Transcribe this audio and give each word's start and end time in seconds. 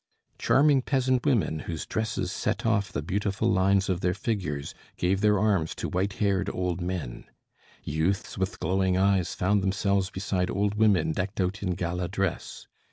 Charming 0.39 0.81
peasant 0.81 1.27
women, 1.27 1.59
whose 1.59 1.85
dresses 1.85 2.31
set 2.31 2.65
off 2.65 2.91
the 2.91 3.03
beautiful 3.03 3.51
lines 3.51 3.87
of 3.87 4.01
their 4.01 4.15
figures, 4.15 4.73
gave 4.97 5.21
their 5.21 5.37
arms 5.37 5.75
to 5.75 5.87
white 5.87 6.13
haired 6.13 6.49
old 6.51 6.81
men. 6.81 7.25
Youths 7.83 8.35
with 8.35 8.59
glowing 8.59 8.97
eyes 8.97 9.35
found 9.35 9.61
themselves 9.61 10.09
beside 10.09 10.49
old 10.49 10.73
women 10.73 11.11
decked 11.11 11.39
out 11.39 11.61
in 11.61 11.75
gala 11.75 12.07
dress. 12.07 12.65